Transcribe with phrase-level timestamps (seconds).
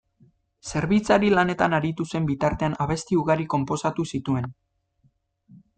[0.69, 4.53] Zerbitzari lanetan aritu zen bitartean abesti ugari konposatu zituen.